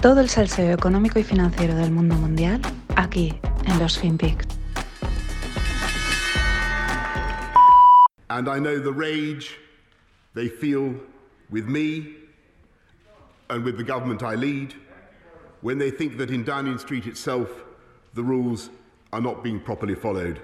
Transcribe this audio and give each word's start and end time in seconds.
Todo 0.00 0.20
el 0.20 0.28
salseo 0.28 0.72
económico 0.72 1.18
y 1.18 1.24
financiero 1.24 1.74
del 1.74 1.90
mundo 1.90 2.14
mundial 2.14 2.60
aquí 2.94 3.36
en 3.66 3.80
los 3.80 3.98
FinPix. 3.98 4.46
And 8.30 8.48
I 8.48 8.60
know 8.60 8.78
the 8.78 8.92
rage 8.92 9.58
they 10.34 10.48
feel 10.48 10.94
with 11.50 11.66
me 11.66 12.14
and 13.50 13.64
with 13.64 13.76
the 13.76 13.82
government 13.82 14.22
I 14.22 14.36
lead 14.36 14.72
when 15.62 15.78
they 15.78 15.90
think 15.90 16.16
that 16.18 16.30
in 16.30 16.44
Downing 16.44 16.78
Street 16.78 17.08
itself 17.08 17.48
the 18.14 18.22
rules 18.22 18.70
are 19.12 19.20
not 19.20 19.42
being 19.42 19.58
properly 19.58 19.96
followed 19.96 20.40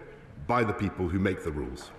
by 0.49 0.65
the 0.65 0.73
people 0.73 1.07
who 1.09 1.21
make 1.21 1.45
the 1.45 1.53
rules. 1.53 1.93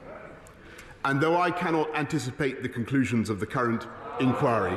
And 1.05 1.21
though 1.21 1.39
I 1.39 1.51
cannot 1.51 1.87
anticipate 1.95 2.63
the 2.63 2.69
conclusions 2.69 3.29
of 3.29 3.39
the 3.39 3.45
current 3.45 3.87
inquiry, 4.19 4.75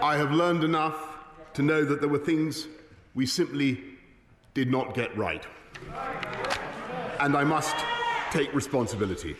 I 0.00 0.16
have 0.16 0.32
learned 0.32 0.64
enough 0.64 1.15
to 1.56 1.62
know 1.62 1.86
that 1.86 2.00
there 2.00 2.08
were 2.10 2.18
things 2.18 2.68
we 3.14 3.24
simply 3.24 3.82
did 4.52 4.70
not 4.70 4.92
get 4.92 5.16
right. 5.16 5.42
And 7.18 7.34
I 7.34 7.44
must 7.44 7.74
take 8.30 8.52
responsibility. 8.52 9.36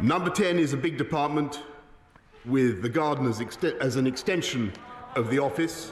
Number 0.00 0.28
10 0.28 0.58
is 0.58 0.72
a 0.72 0.76
big 0.76 0.98
department 0.98 1.62
with 2.44 2.82
the 2.82 2.88
garden 2.88 3.28
as, 3.28 3.40
as 3.80 3.94
an 3.94 4.08
extension 4.08 4.72
of 5.14 5.30
the 5.30 5.38
office, 5.38 5.90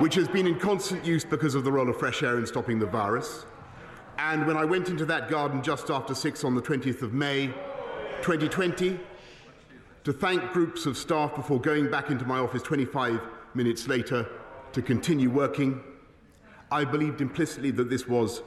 which 0.00 0.14
has 0.16 0.28
been 0.28 0.46
in 0.46 0.58
constant 0.58 1.02
use 1.02 1.24
because 1.24 1.54
of 1.54 1.64
the 1.64 1.72
role 1.72 1.88
of 1.88 1.98
fresh 1.98 2.22
air 2.22 2.36
in 2.36 2.46
stopping 2.46 2.78
the 2.78 2.84
virus. 2.84 3.46
And 4.18 4.46
when 4.46 4.58
I 4.58 4.66
went 4.66 4.90
into 4.90 5.06
that 5.06 5.30
garden 5.30 5.62
just 5.62 5.88
after 5.88 6.14
6 6.14 6.44
on 6.44 6.54
the 6.54 6.62
20th 6.62 7.00
of 7.00 7.14
May 7.14 7.46
2020 8.20 9.00
to 10.04 10.12
thank 10.12 10.52
groups 10.52 10.84
of 10.84 10.98
staff 10.98 11.34
before 11.34 11.58
going 11.58 11.90
back 11.90 12.10
into 12.10 12.26
my 12.26 12.38
office 12.38 12.60
25 12.60 13.18
minutes 13.56 13.88
later 13.88 14.28
to 14.72 14.82
continue 14.82 15.30
working, 15.30 15.80
I 16.70 16.84
believed 16.84 17.20
implicitly 17.20 17.70
that 17.72 17.88
this 17.88 18.06
was 18.06 18.42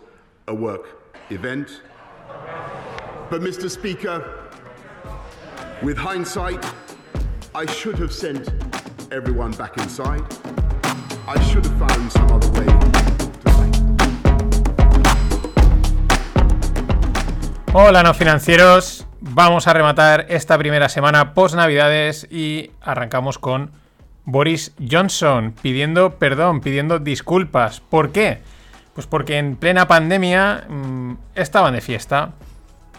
a 0.47 0.53
work 0.53 0.85
event. 1.31 1.81
But, 3.29 3.41
Mr. 3.41 3.69
Speaker, 3.69 4.49
with 5.81 5.97
hindsight, 5.97 6.63
I 7.55 7.65
should 7.65 7.97
have 7.97 8.13
sent 8.13 8.47
everyone 9.11 9.51
back 9.51 9.77
inside. 9.77 10.23
I 11.27 11.39
should 11.49 11.65
have 11.65 11.79
found 11.79 12.11
some 12.11 12.31
other 12.31 12.51
way. 12.59 12.67
Hola 17.71 18.01
no 18.01 18.13
financieros, 18.15 19.05
vamos 19.21 19.67
a 19.67 19.73
rematar 19.73 20.25
esta 20.29 20.57
primera 20.57 20.89
semana 20.89 21.35
post 21.35 21.55
navidades 21.55 22.25
y 22.31 22.71
arrancamos 22.81 23.37
con 23.37 23.71
Boris 24.25 24.73
Johnson 24.89 25.53
pidiendo 25.61 26.15
perdón, 26.15 26.61
pidiendo 26.61 26.99
disculpas. 26.99 27.79
¿Por 27.79 28.11
qué? 28.11 28.39
Pues 28.93 29.07
porque 29.07 29.37
en 29.37 29.55
plena 29.55 29.87
pandemia 29.87 30.65
mmm, 30.67 31.13
estaban 31.35 31.73
de 31.73 31.81
fiesta, 31.81 32.33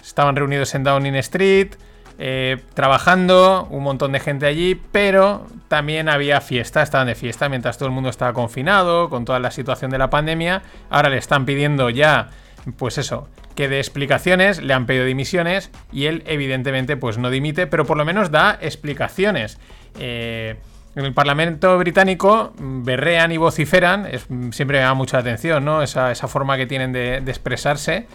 estaban 0.02 0.36
reunidos 0.36 0.74
en 0.74 0.84
Downing 0.84 1.16
Street, 1.16 1.74
eh, 2.22 2.58
trabajando, 2.74 3.66
un 3.70 3.82
montón 3.82 4.12
de 4.12 4.20
gente 4.20 4.44
allí, 4.44 4.80
pero 4.92 5.46
también 5.68 6.08
había 6.08 6.41
fiesta, 6.42 6.82
estaban 6.82 7.06
de 7.06 7.14
fiesta 7.14 7.48
mientras 7.48 7.78
todo 7.78 7.88
el 7.88 7.94
mundo 7.94 8.10
estaba 8.10 8.34
confinado, 8.34 9.08
con 9.08 9.24
toda 9.24 9.38
la 9.38 9.50
situación 9.50 9.91
de 9.91 9.96
la 9.98 10.10
pandemia. 10.10 10.62
Ahora 10.91 11.08
le 11.08 11.16
están 11.16 11.46
pidiendo 11.46 11.88
ya, 11.88 12.28
pues 12.76 12.98
eso, 12.98 13.28
que 13.54 13.68
dé 13.68 13.78
explicaciones, 13.78 14.62
le 14.62 14.74
han 14.74 14.86
pedido 14.86 15.06
dimisiones 15.06 15.70
y 15.92 16.06
él 16.06 16.22
evidentemente 16.26 16.96
pues 16.96 17.16
no 17.16 17.30
dimite, 17.30 17.66
pero 17.66 17.86
por 17.86 17.96
lo 17.96 18.04
menos 18.04 18.30
da 18.30 18.58
explicaciones. 18.60 19.58
Eh, 19.98 20.56
en 20.96 21.05
el 21.05 21.15
Parlamento 21.15 21.78
británico 21.78 22.53
berrean 22.59 23.31
y 23.32 23.37
vociferan, 23.37 24.06
es, 24.06 24.26
siempre 24.50 24.78
me 24.78 24.84
da 24.84 24.94
mucha 24.94 25.19
atención, 25.19 25.65
¿no? 25.65 25.82
Esa, 25.82 26.10
esa 26.10 26.26
forma 26.26 26.56
que 26.56 26.66
tienen 26.66 26.92
de, 26.92 27.19
expresarse. 27.19 28.06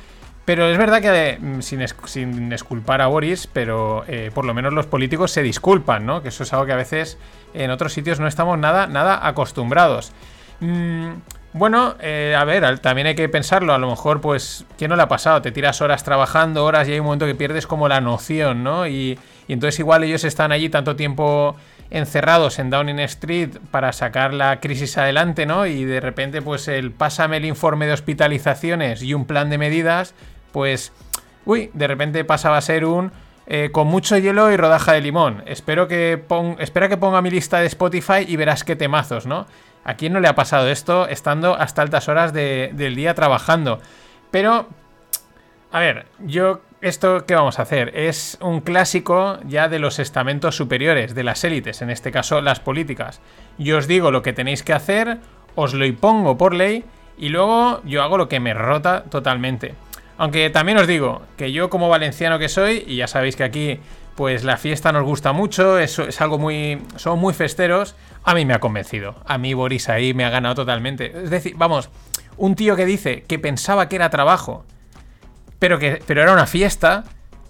Pero 0.44 0.68
es 0.68 0.78
verdad 0.78 1.02
que, 1.02 1.40
sin, 1.62 1.82
es, 1.82 1.96
sin 2.06 2.54
esculpar 2.54 3.02
a 3.02 3.08
Boris, 3.08 3.48
pero 3.48 4.04
eh, 4.08 4.30
por 4.34 4.46
lo 4.46 4.54
menos 4.54 4.74
los 4.74 4.86
políticos 4.86 5.32
se 5.32 5.42
disculpan, 5.42 6.06
¿no? 6.06 6.22
Que 6.22 6.30
eso 6.30 6.44
es 6.44 6.54
algo 6.54 6.68
que 6.68 6.74
a 6.74 6.76
veces 6.76 7.18
en 7.56 7.72
otros 7.72 7.94
sitios 7.94 8.20
no 8.20 8.28
estamos 8.28 8.60
nada, 8.60 8.86
nada 8.86 9.26
acostumbrados. 9.26 10.12
Mm, 10.60 11.14
bueno, 11.54 11.96
eh, 12.00 12.36
a 12.38 12.44
ver, 12.44 12.78
también 12.80 13.08
hay 13.08 13.16
que 13.16 13.28
pensarlo. 13.30 13.74
A 13.74 13.80
lo 13.80 13.90
mejor, 13.90 14.22
pues, 14.22 14.66
¿quién 14.78 14.90
no 14.90 14.98
le 14.98 15.04
ha 15.04 15.08
pasado? 15.08 15.42
Te 15.42 15.52
tiras 15.52 15.82
horas 15.82 16.04
trabajando, 16.04 16.64
horas, 16.64 16.88
y 16.88 16.92
hay 16.92 17.00
un 17.00 17.06
momento 17.06 17.26
que 17.26 17.34
pierdes 17.34 17.66
como 17.66 17.88
la 17.88 18.02
noción, 18.02 18.64
¿no? 18.64 18.86
Y, 18.86 19.18
y 19.48 19.54
entonces 19.54 19.80
igual 19.80 20.04
ellos 20.04 20.24
están 20.26 20.52
allí 20.52 20.70
tanto 20.70 20.96
tiempo 20.96 21.56
encerrados 21.90 22.60
en 22.60 22.70
Downing 22.70 23.00
Street 23.00 23.58
para 23.72 23.94
sacar 23.94 24.34
la 24.34 24.60
crisis 24.60 24.98
adelante, 24.98 25.46
¿no? 25.46 25.66
Y 25.66 25.86
de 25.86 26.00
repente, 26.00 26.42
pues, 26.42 26.68
el 26.68 26.92
pásame 26.92 27.38
el 27.38 27.46
informe 27.46 27.86
de 27.86 27.94
hospitalizaciones 27.94 29.02
y 29.04 29.14
un 29.14 29.26
plan 29.26 29.50
de 29.50 29.58
medidas, 29.58 30.14
pues, 30.52 30.92
uy, 31.46 31.70
de 31.74 31.88
repente 31.88 32.24
pasaba 32.26 32.58
a 32.58 32.62
ser 32.62 32.86
un 32.86 33.12
eh, 33.48 33.70
con 33.72 33.86
mucho 33.88 34.18
hielo 34.18 34.52
y 34.52 34.58
rodaja 34.58 34.94
de 34.94 35.02
limón. 35.02 35.44
Espero 35.46 35.88
que 35.88 36.24
espera 36.60 36.90
que 36.90 36.98
ponga 36.98 37.22
mi 37.22 37.30
lista 37.30 37.60
de 37.60 37.68
Spotify 37.68 38.26
y 38.28 38.36
verás 38.38 38.64
qué 38.64 38.76
temazos, 38.76 39.28
¿no? 39.28 39.46
¿A 39.84 39.94
quién 39.94 40.14
no 40.14 40.20
le 40.20 40.28
ha 40.28 40.34
pasado 40.34 40.68
esto 40.68 41.08
estando 41.08 41.54
hasta 41.54 41.84
altas 41.84 42.10
horas 42.10 42.34
de, 42.34 42.72
del 42.74 42.96
día 42.96 43.14
trabajando? 43.14 43.80
Pero, 44.32 44.68
a 45.72 45.80
ver, 45.80 46.08
yo, 46.20 46.62
¿esto 46.86 47.26
qué 47.26 47.34
vamos 47.34 47.58
a 47.58 47.64
hacer? 47.64 47.98
Es 47.98 48.38
un 48.42 48.62
clásico 48.62 49.40
ya 49.44 49.68
de 49.70 49.80
los 49.80 49.98
estamentos 49.98 50.56
superiores, 50.56 51.16
de 51.16 51.24
las 51.24 51.44
élites, 51.44 51.82
en 51.82 51.90
este 51.90 52.12
caso 52.12 52.42
las 52.42 52.60
políticas. 52.60 53.22
Yo 53.58 53.80
os 53.80 53.88
digo 53.88 54.12
lo 54.12 54.22
que 54.22 54.34
tenéis 54.34 54.62
que 54.62 54.74
hacer, 54.74 55.18
os 55.56 55.74
lo 55.74 55.88
impongo 55.88 56.38
por 56.38 56.54
ley 56.54 56.86
y 57.18 57.30
luego 57.30 57.82
yo 57.86 58.04
hago 58.04 58.20
lo 58.20 58.30
que 58.30 58.40
me 58.40 58.54
rota 58.54 59.04
totalmente. 59.10 59.74
Aunque 60.20 60.52
también 60.52 60.78
os 60.78 60.86
digo 60.86 61.24
que 61.38 61.52
yo 61.52 61.72
como 61.72 61.90
valenciano 61.90 62.38
que 62.38 62.50
soy, 62.50 62.84
y 62.86 62.98
ya 62.98 63.08
sabéis 63.08 63.36
que 63.36 63.44
aquí 63.44 63.80
pues 64.16 64.44
la 64.44 64.58
fiesta 64.58 64.92
nos 64.92 65.04
gusta 65.04 65.34
mucho, 65.34 65.80
es, 65.80 65.98
es 65.98 66.22
algo 66.22 66.38
muy... 66.38 66.84
son 66.98 67.18
muy 67.18 67.34
festeros, 67.34 67.96
a 68.24 68.36
mí 68.36 68.46
me 68.46 68.54
ha 68.54 68.60
convencido. 68.60 69.16
A 69.26 69.40
mí 69.40 69.56
Boris 69.56 69.90
ahí 69.90 70.14
me 70.14 70.24
ha 70.24 70.30
ganado 70.30 70.54
totalmente. 70.54 71.08
Es 71.24 71.32
decir, 71.32 71.56
vamos, 71.58 71.90
un 72.38 72.54
tío 72.54 72.76
que 72.76 72.86
dice 72.86 73.24
que 73.24 73.40
pensaba 73.40 73.90
que 73.90 73.96
era 73.96 74.12
trabajo, 74.12 74.66
pero 75.66 75.80
que 75.80 76.00
pero 76.06 76.22
era 76.22 76.32
una 76.32 76.46
fiesta, 76.46 77.06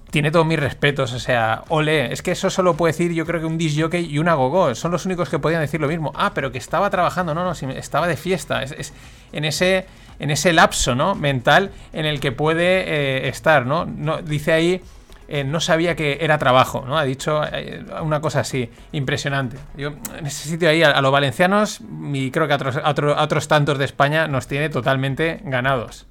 tiene 0.10 0.32
todos 0.32 0.46
mis 0.46 0.58
respetos, 0.58 1.12
o 1.12 1.20
sea, 1.20 1.66
ole, 1.68 2.14
es 2.14 2.22
que 2.22 2.32
eso 2.32 2.50
solo 2.50 2.78
puede 2.78 2.94
decir 2.94 3.12
yo 3.12 3.26
creo 3.26 3.42
que 3.42 3.46
un 3.46 3.58
disjockey 3.58 4.06
y 4.06 4.20
una 4.20 4.36
gogo, 4.36 4.74
son 4.74 4.92
los 4.92 5.06
únicos 5.06 5.28
que 5.28 5.38
podían 5.38 5.60
decir 5.60 5.82
lo 5.82 5.90
mismo. 5.90 6.14
Ah, 6.16 6.32
pero 6.34 6.50
que 6.50 6.58
estaba 6.58 6.90
trabajando, 6.90 7.34
no, 7.36 7.44
no, 7.44 7.52
estaba 7.52 8.08
de 8.08 8.16
fiesta, 8.16 8.64
es, 8.64 8.94
en 9.34 9.44
ese 9.44 9.86
en 10.18 10.32
ese 10.32 10.54
lapso, 10.54 10.96
¿no? 10.96 11.14
mental 11.14 11.72
en 11.92 12.06
el 12.06 12.22
que 12.22 12.32
puede 12.32 12.86
eh, 12.88 13.28
estar, 13.28 13.66
¿no? 13.66 13.86
dice 14.24 14.54
ahí 14.54 14.82
eh, 15.28 15.44
no 15.44 15.60
sabía 15.60 15.98
que 15.98 16.20
era 16.22 16.38
trabajo, 16.38 16.86
¿no? 16.88 16.98
Ha 16.98 17.04
dicho 17.04 17.42
eh, 17.52 17.84
una 18.02 18.22
cosa 18.22 18.42
así, 18.42 18.70
impresionante. 18.94 19.58
Yo, 19.76 19.90
en 20.18 20.26
ese 20.26 20.48
sitio 20.48 20.70
ahí, 20.70 20.84
a, 20.84 21.02
los 21.02 21.12
valencianos, 21.12 21.82
y 22.14 22.32
creo 22.32 22.48
que 22.48 22.54
otros, 22.54 22.78
a, 22.78 22.90
otro, 22.90 23.14
a 23.14 23.24
otros 23.24 23.50
tantos 23.50 23.78
de 23.78 23.84
España, 23.84 24.30
nos 24.30 24.48
tiene 24.48 24.70
totalmente 24.70 25.42
ganados. 25.44 26.06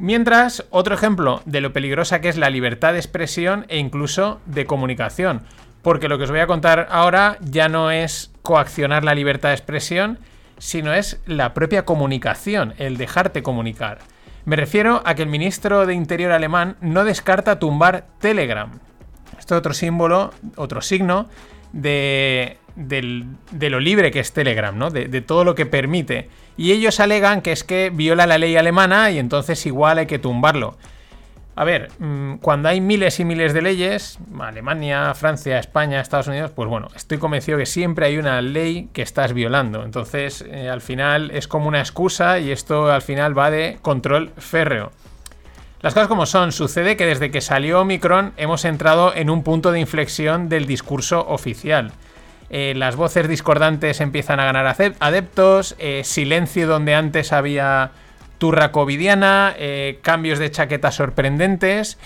Mientras, 0.00 0.64
otro 0.70 0.94
ejemplo 0.94 1.42
de 1.44 1.60
lo 1.60 1.72
peligrosa 1.72 2.20
que 2.20 2.28
es 2.28 2.36
la 2.36 2.50
libertad 2.50 2.92
de 2.92 3.00
expresión 3.00 3.66
e 3.68 3.78
incluso 3.78 4.40
de 4.46 4.64
comunicación. 4.64 5.42
Porque 5.82 6.06
lo 6.06 6.18
que 6.18 6.24
os 6.24 6.30
voy 6.30 6.38
a 6.38 6.46
contar 6.46 6.86
ahora 6.88 7.36
ya 7.40 7.68
no 7.68 7.90
es 7.90 8.30
coaccionar 8.42 9.02
la 9.02 9.16
libertad 9.16 9.48
de 9.48 9.56
expresión, 9.56 10.20
sino 10.58 10.92
es 10.94 11.20
la 11.26 11.52
propia 11.52 11.84
comunicación, 11.84 12.74
el 12.78 12.96
dejarte 12.96 13.42
comunicar. 13.42 13.98
Me 14.44 14.54
refiero 14.54 15.02
a 15.04 15.16
que 15.16 15.22
el 15.22 15.28
ministro 15.28 15.84
de 15.84 15.94
Interior 15.94 16.30
alemán 16.30 16.76
no 16.80 17.02
descarta 17.02 17.58
tumbar 17.58 18.06
Telegram. 18.20 18.70
Esto 19.36 19.56
es 19.56 19.58
otro 19.58 19.74
símbolo, 19.74 20.32
otro 20.54 20.80
signo 20.80 21.28
de, 21.72 22.58
de, 22.76 23.70
lo 23.70 23.80
libre 23.80 24.10
que 24.10 24.20
es 24.20 24.32
Telegram, 24.32 24.76
¿no? 24.76 24.90
De, 24.90 25.06
de, 25.06 25.20
todo 25.20 25.44
lo 25.44 25.54
que 25.54 25.66
permite. 25.66 26.28
Y 26.56 26.72
ellos 26.72 27.00
alegan 27.00 27.42
que 27.42 27.52
es 27.52 27.64
que 27.64 27.90
viola 27.90 28.26
la 28.26 28.38
ley 28.38 28.56
alemana 28.56 29.10
y 29.10 29.18
entonces 29.18 29.64
igual 29.66 29.98
hay 29.98 30.06
que 30.06 30.18
tumbarlo. 30.18 30.76
A 31.58 31.64
ver, 31.64 31.90
cuando 32.40 32.68
hay 32.68 32.80
miles 32.80 33.18
y 33.18 33.24
miles 33.24 33.52
de 33.52 33.62
leyes, 33.62 34.20
Alemania, 34.38 35.12
Francia, 35.14 35.58
España, 35.58 36.00
Estados 36.00 36.28
Unidos, 36.28 36.52
pues 36.54 36.68
bueno, 36.68 36.86
estoy 36.94 37.18
convencido 37.18 37.58
que 37.58 37.66
siempre 37.66 38.06
hay 38.06 38.16
una 38.16 38.40
ley 38.42 38.90
que 38.92 39.02
estás 39.02 39.32
violando. 39.32 39.82
Entonces, 39.82 40.44
eh, 40.48 40.68
al 40.68 40.80
final 40.80 41.32
es 41.32 41.48
como 41.48 41.66
una 41.66 41.80
excusa 41.80 42.38
y 42.38 42.52
esto 42.52 42.92
al 42.92 43.02
final 43.02 43.36
va 43.36 43.50
de 43.50 43.78
control 43.82 44.30
férreo. 44.38 44.92
Las 45.80 45.94
cosas 45.94 46.08
como 46.08 46.26
son, 46.26 46.50
sucede 46.50 46.96
que 46.96 47.06
desde 47.06 47.30
que 47.30 47.40
salió 47.40 47.82
Omicron 47.82 48.32
hemos 48.36 48.64
entrado 48.64 49.14
en 49.14 49.30
un 49.30 49.44
punto 49.44 49.70
de 49.70 49.78
inflexión 49.78 50.48
del 50.48 50.66
discurso 50.66 51.24
oficial. 51.28 51.92
Eh, 52.50 52.72
las 52.76 52.96
voces 52.96 53.28
discordantes 53.28 54.00
empiezan 54.00 54.40
a 54.40 54.44
ganar 54.44 54.74
adeptos, 54.98 55.76
eh, 55.78 56.02
silencio 56.04 56.66
donde 56.66 56.96
antes 56.96 57.32
había 57.32 57.92
turra 58.38 58.72
covidiana, 58.72 59.54
eh, 59.56 60.00
cambios 60.02 60.40
de 60.40 60.50
chaqueta 60.50 60.90
sorprendentes 60.90 61.98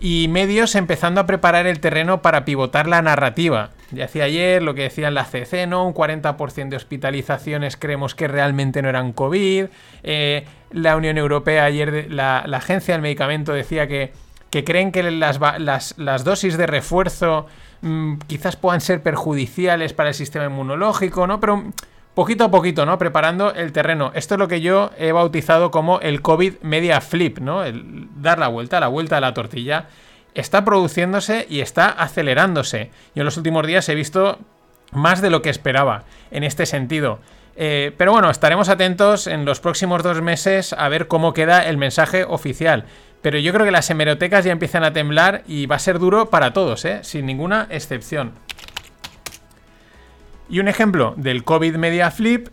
y 0.00 0.28
medios 0.28 0.74
empezando 0.74 1.20
a 1.20 1.26
preparar 1.26 1.66
el 1.66 1.78
terreno 1.78 2.22
para 2.22 2.46
pivotar 2.46 2.88
la 2.88 3.02
narrativa. 3.02 3.70
Ya 3.92 4.04
decía 4.04 4.24
ayer 4.24 4.62
lo 4.62 4.74
que 4.74 4.84
decía 4.84 5.10
la 5.10 5.26
CC, 5.26 5.66
¿no? 5.66 5.86
Un 5.86 5.92
40% 5.92 6.70
de 6.70 6.76
hospitalizaciones 6.76 7.76
creemos 7.76 8.14
que 8.14 8.26
realmente 8.26 8.80
no 8.80 8.88
eran 8.88 9.12
COVID. 9.12 9.66
Eh, 10.02 10.46
la 10.70 10.96
Unión 10.96 11.18
Europea 11.18 11.64
ayer, 11.64 12.06
la, 12.10 12.38
Agencia 12.38 12.94
del 12.94 13.02
Medicamento 13.02 13.52
decía 13.52 13.86
que, 13.88 14.12
que 14.48 14.64
creen 14.64 14.90
que 14.90 15.02
las, 15.02 15.38
las, 15.58 16.24
dosis 16.24 16.56
de 16.56 16.66
refuerzo 16.66 17.46
mm, 17.82 18.14
quizás 18.26 18.56
puedan 18.56 18.80
ser 18.80 19.02
perjudiciales 19.02 19.92
para 19.92 20.08
el 20.08 20.14
sistema 20.14 20.46
inmunológico, 20.46 21.26
¿no? 21.26 21.40
Pero 21.40 21.64
poquito 22.14 22.44
a 22.44 22.50
poquito, 22.50 22.86
¿no? 22.86 22.98
Preparando 22.98 23.54
el 23.54 23.72
terreno. 23.72 24.12
Esto 24.14 24.34
es 24.34 24.38
lo 24.38 24.48
que 24.48 24.60
yo 24.60 24.90
he 24.98 25.12
bautizado 25.12 25.70
como 25.70 26.00
el 26.00 26.22
COVID 26.22 26.54
media 26.62 27.00
flip, 27.00 27.38
¿no? 27.38 27.64
El 27.64 28.08
dar 28.16 28.38
la 28.38 28.48
vuelta, 28.48 28.80
la 28.80 28.88
vuelta 28.88 29.16
a 29.16 29.20
la 29.20 29.34
tortilla. 29.34 29.86
Está 30.34 30.64
produciéndose 30.64 31.46
y 31.48 31.60
está 31.60 31.88
acelerándose. 31.88 32.90
Yo 33.14 33.22
en 33.22 33.24
los 33.24 33.36
últimos 33.36 33.66
días 33.66 33.88
he 33.88 33.94
visto 33.94 34.38
más 34.92 35.20
de 35.20 35.30
lo 35.30 35.42
que 35.42 35.50
esperaba 35.50 36.04
en 36.30 36.44
este 36.44 36.66
sentido. 36.66 37.20
Eh, 37.56 37.92
pero 37.96 38.12
bueno, 38.12 38.30
estaremos 38.30 38.68
atentos 38.68 39.26
en 39.26 39.44
los 39.44 39.60
próximos 39.60 40.02
dos 40.02 40.22
meses 40.22 40.72
a 40.72 40.88
ver 40.88 41.08
cómo 41.08 41.32
queda 41.32 41.66
el 41.66 41.76
mensaje 41.76 42.24
oficial. 42.24 42.84
Pero 43.22 43.38
yo 43.38 43.52
creo 43.52 43.66
que 43.66 43.72
las 43.72 43.90
hemerotecas 43.90 44.44
ya 44.44 44.52
empiezan 44.52 44.82
a 44.82 44.92
temblar 44.92 45.42
y 45.46 45.66
va 45.66 45.76
a 45.76 45.80
ser 45.80 45.98
duro 45.98 46.30
para 46.30 46.52
todos, 46.52 46.84
¿eh? 46.84 47.00
sin 47.02 47.26
ninguna 47.26 47.66
excepción. 47.70 48.32
Y 50.50 50.58
un 50.58 50.66
ejemplo 50.66 51.14
del 51.16 51.44
COVID 51.44 51.76
Media 51.76 52.10
Flip 52.10 52.48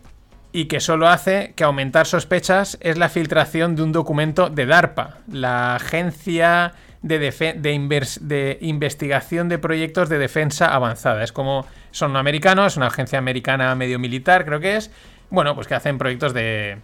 y 0.52 0.66
que 0.66 0.78
solo 0.78 1.08
hace 1.08 1.52
que 1.56 1.64
aumentar 1.64 2.06
sospechas 2.06 2.78
es 2.80 2.96
la 2.96 3.08
filtración 3.08 3.74
de 3.74 3.82
un 3.82 3.90
documento 3.90 4.48
de 4.50 4.66
DARPA, 4.66 5.18
la 5.26 5.74
Agencia 5.74 6.74
de, 7.02 8.58
Investigación 8.60 9.48
de 9.48 9.58
Proyectos 9.58 10.08
de 10.08 10.18
Defensa 10.18 10.72
Avanzada. 10.72 11.24
Es 11.24 11.32
como 11.32 11.66
son 11.90 12.16
americanos, 12.16 12.74
es 12.74 12.76
una 12.76 12.86
agencia 12.86 13.18
americana 13.18 13.74
medio 13.74 13.98
militar, 13.98 14.44
creo 14.44 14.60
que 14.60 14.76
es. 14.76 14.92
Bueno, 15.30 15.56
pues 15.56 15.66
que 15.66 15.74
hacen 15.74 15.98
proyectos 15.98 16.32
de, 16.32 16.78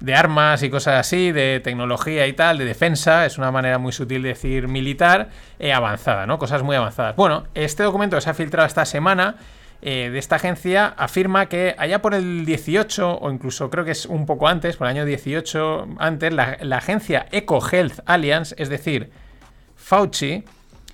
de 0.00 0.14
armas 0.16 0.64
y 0.64 0.68
cosas 0.68 0.98
así, 0.98 1.30
de 1.30 1.60
tecnología 1.62 2.26
y 2.26 2.32
tal, 2.32 2.58
de 2.58 2.64
defensa, 2.64 3.24
es 3.24 3.38
una 3.38 3.52
manera 3.52 3.78
muy 3.78 3.92
sutil 3.92 4.22
de 4.22 4.30
decir 4.30 4.66
militar, 4.66 5.28
eh, 5.60 5.72
avanzada, 5.72 6.26
¿no? 6.26 6.38
Cosas 6.38 6.64
muy 6.64 6.74
avanzadas. 6.74 7.14
Bueno, 7.14 7.44
este 7.54 7.84
documento 7.84 8.20
se 8.20 8.28
ha 8.28 8.34
filtrado 8.34 8.66
esta 8.66 8.84
semana 8.84 9.36
eh, 9.82 10.10
de 10.12 10.18
esta 10.18 10.36
agencia 10.36 10.86
afirma 10.96 11.46
que 11.46 11.74
allá 11.78 12.02
por 12.02 12.14
el 12.14 12.44
18, 12.44 13.18
o 13.18 13.30
incluso 13.30 13.70
creo 13.70 13.84
que 13.84 13.92
es 13.92 14.04
un 14.04 14.26
poco 14.26 14.46
antes, 14.46 14.76
por 14.76 14.86
el 14.86 14.90
año 14.96 15.06
18 15.06 15.88
antes, 15.98 16.32
la, 16.32 16.76
agencia 16.76 17.26
Eco 17.32 17.60
Health 17.66 18.00
Alliance, 18.04 18.54
es 18.58 18.68
decir, 18.68 19.10
Fauci, 19.76 20.44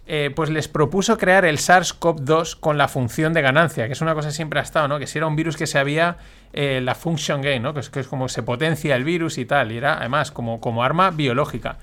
eh, 0.06 0.31
pues 0.37 0.50
les 0.50 0.69
propuso 0.69 1.19
crear 1.19 1.44
el 1.44 1.59
SARS-CoV-2 1.59 2.61
con 2.61 2.79
la 2.79 2.87
función 2.87 3.33
de 3.33 3.43
ganancia, 3.43 3.87
que 3.87 3.93
es 3.93 4.00
una 4.00 4.15
cosa 4.15 4.29
que 4.29 4.35
siempre 4.35 4.61
ha 4.61 4.62
estado, 4.62 4.87
¿no? 4.87 5.00
Que 5.00 5.09
si 5.09 5.19
era 5.19 5.27
un 5.27 5.35
virus 5.35 5.56
que 5.56 5.67
se 5.67 5.81
había 5.81 6.19
eh, 6.53 6.81
la 6.81 6.94
function 6.94 7.43
gain, 7.43 7.61
¿no? 7.62 7.75
Que 7.75 7.81
es, 7.81 7.91
que 7.91 7.99
es, 7.99 8.06
como 8.06 8.29
se 8.29 8.44
potencia 8.44 8.94
el 8.94 9.03
virus 9.03 9.37
y 9.37 9.47
tal, 9.47 9.73
y 9.73 9.79
era 9.79 9.99
además 9.99 10.31
como, 10.31 10.61
como 10.61 10.85
arma 10.85 11.11
biológica. 11.11 11.79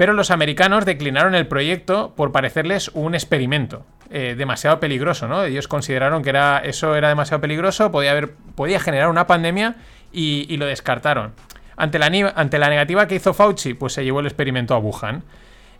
Pero 0.00 0.14
los 0.14 0.30
americanos 0.30 0.86
declinaron 0.86 1.34
el 1.34 1.46
proyecto 1.46 2.14
por 2.16 2.32
parecerles 2.32 2.90
un 2.94 3.14
experimento. 3.14 3.84
Eh, 4.08 4.34
demasiado 4.34 4.80
peligroso, 4.80 5.28
¿no? 5.28 5.44
Ellos 5.44 5.68
consideraron 5.68 6.22
que 6.22 6.30
era, 6.30 6.56
eso 6.64 6.96
era 6.96 7.10
demasiado 7.10 7.42
peligroso, 7.42 7.92
podía, 7.92 8.12
haber, 8.12 8.30
podía 8.54 8.80
generar 8.80 9.10
una 9.10 9.26
pandemia 9.26 9.76
y, 10.10 10.56
lo 10.56 10.64
descartaron. 10.64 11.34
Ante 11.76 11.98
la, 11.98 12.06
ante 12.34 12.58
la, 12.58 12.70
negativa 12.70 13.06
que 13.06 13.16
hizo 13.16 13.34
Fauci, 13.34 13.74
pues 13.74 13.92
se 13.92 14.02
llevó 14.02 14.20
el 14.20 14.26
experimento 14.26 14.74
a 14.74 14.78
Wuhan. 14.78 15.22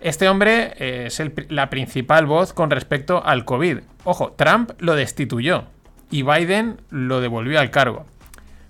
Este 0.02 0.28
hombre 0.28 0.75
eh, 0.76 1.06
es 1.06 1.22
la 1.49 1.70
principal 1.70 2.26
voz 2.26 2.52
con 2.52 2.69
respecto 2.70 3.22
al 3.25 3.46
COVID. 3.46 3.78
Ojo, 4.05 4.32
Trump 4.32 4.72
lo 4.81 4.96
destituyó 4.96 5.64
y 6.11 6.25
Biden 6.25 6.82
lo 6.90 7.22
devolvió 7.22 7.58
al 7.58 7.70
cargo. 7.70 8.05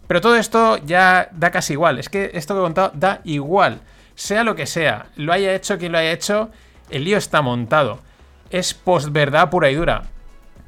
Pero 0.07 0.21
todo 0.21 0.37
esto 0.37 0.77
ya 0.77 1.29
da 1.33 1.51
casi 1.51 1.73
igual. 1.73 1.99
Es 1.99 2.09
que 2.09 2.31
esto 2.35 2.55
que 2.55 2.61
he 2.61 2.63
contado 2.63 2.93
da 2.95 3.21
igual. 3.25 3.81
Sea 4.21 4.45
lo 4.45 4.55
que 4.55 4.67
sea, 4.67 5.07
lo 5.17 5.33
haya 5.33 5.55
hecho 5.55 5.79
quien 5.79 5.93
lo 5.93 5.99
haya 5.99 6.13
hecho, 6.13 6.51
el 6.91 7.05
lío 7.05 7.17
está 7.17 7.41
montado 7.41 8.01
es 8.51 8.75
postverdad 8.75 9.49
pura 9.49 9.71
y 9.71 9.75
dura. 9.75 10.03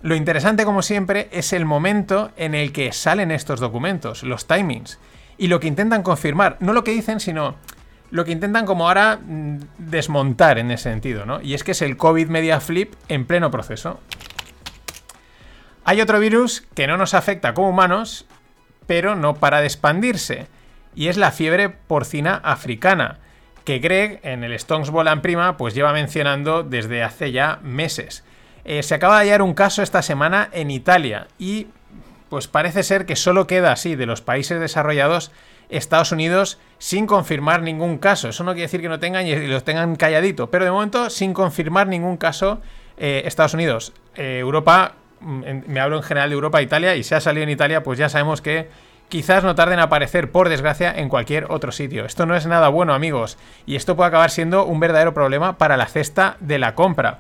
Lo 0.02 0.14
interesante, 0.16 0.64
como 0.64 0.82
siempre, 0.82 1.28
es 1.32 1.52
el 1.52 1.64
momento 1.64 2.31
en 2.37 2.54
el 2.54 2.72
que 2.72 2.93
salen 2.93 3.31
estos 3.31 3.60
documentos, 3.60 4.22
los 4.22 4.46
timings, 4.46 4.99
y 5.38 5.49
lo 5.49 5.60
que 5.60 5.69
intentan 5.69 6.02
confirmar, 6.02 6.56
no 6.60 6.72
lo 6.72 6.82
que 6.82 6.93
dicen, 6.93 7.20
sino 7.20 7.56
lo 8.10 8.25
que 8.25 8.32
intentan 8.32 8.66
como 8.66 8.88
ahora 8.88 9.19
mm, 9.22 9.58
desmontar 9.78 10.58
en 10.58 10.70
ese 10.70 10.90
sentido, 10.90 11.25
¿no? 11.26 11.40
Y 11.40 11.55
es 11.55 11.64
que 11.64 11.72
es 11.72 11.82
el 11.82 11.96
COVID 11.96 12.28
Media 12.28 12.60
Flip 12.60 12.94
en 13.08 13.26
pleno 13.26 13.50
proceso. 13.50 14.00
Hay 15.84 16.00
otro 16.00 16.20
virus 16.20 16.62
que 16.75 16.87
no 16.87 16.96
nos 16.96 17.14
afecta 17.14 17.55
como 17.55 17.70
humanos, 17.70 18.26
pero 18.87 19.14
no 19.14 19.34
para 19.34 19.60
de 19.60 19.66
expandirse, 19.66 20.46
y 20.94 21.08
es 21.08 21.16
la 21.16 21.32
fiebre 21.32 21.69
porcina 21.69 22.40
africana 22.44 23.19
que 23.64 23.79
Greg 23.79 24.20
en 24.23 24.44
el 24.44 24.53
Stones 24.53 24.91
Bolan 24.91 25.23
Prima 25.23 25.56
pues 25.56 25.75
lleva 25.75 25.93
mencionando 25.93 26.62
desde 26.62 27.03
hace 27.03 27.32
ya 27.32 27.59
meses. 27.62 28.25
Eh, 28.64 28.82
se 28.82 28.94
acaba 28.94 29.19
de 29.19 29.26
hallar 29.26 29.43
un 29.43 29.55
caso 29.55 29.82
esta 29.82 30.03
semana 30.03 30.49
en 30.53 30.70
Italia 30.70 31.29
y 31.38 31.69
pues 32.29 32.49
parece 32.49 32.82
ser 32.82 33.06
que 33.06 33.17
solo 33.17 33.47
queda 33.47 33.73
así 33.73 33.97
de 33.97 34.06
los 34.06 34.23
países 34.23 34.59
desarrollados 34.61 35.32
Estados 35.69 36.12
Unidos 36.12 36.59
sin 36.79 37.06
confirmar 37.06 37.62
ningún 37.62 37.99
caso. 37.99 38.29
Eso 38.29 38.44
no 38.44 38.53
quiere 38.53 38.62
decir 38.62 38.81
que 38.81 38.88
no 38.88 39.00
tengan 39.00 39.26
y 39.26 39.35
los 39.47 39.65
tengan 39.65 39.97
calladito, 39.97 40.50
pero 40.50 40.65
de 40.65 40.70
momento 40.70 41.11
sin 41.11 41.35
confirmar 41.35 41.88
ningún 41.88 42.17
caso 42.17 42.61
eh, 42.97 43.23
Estados 43.25 43.55
Unidos. 43.55 43.93
Eh, 44.15 44.38
Europa, 44.38 44.94
mm, 45.20 45.43
me 45.67 45.81
hablo 45.81 45.97
en 45.97 46.03
general 46.03 46.31
de 46.31 46.35
Europa, 46.35 46.61
e 46.61 46.65
Italia, 46.65 46.94
y 46.97 47.03
si 47.03 47.15
ha 47.15 47.20
salido 47.20 47.44
en 47.44 47.50
Italia, 47.50 47.82
pues 47.82 47.99
ya 47.99 48.08
sabemos 48.08 48.43
que 48.43 48.69
quizás 49.12 49.44
no 49.44 49.55
tarden 49.55 49.79
a 49.79 49.82
aparecer, 49.82 50.32
por 50.32 50.49
desgracia, 50.49 50.91
en 50.91 51.11
cualquier 51.11 51.44
otro 51.50 51.70
sitio. 51.70 52.06
Esto 52.06 52.25
no 52.25 52.35
es 52.35 52.47
nada 52.47 52.70
bueno, 52.70 52.94
amigos, 52.94 53.37
y 53.67 53.76
esto 53.76 53.94
puede 53.94 54.09
acabar 54.09 54.31
siendo 54.31 54.64
un 54.64 54.81
verdadero 54.81 55.12
problema 55.12 55.59
para 55.59 55.76
la 55.76 55.85
cesta 55.85 56.38
de 56.41 56.59
la 56.59 56.75
compra. 56.75 57.19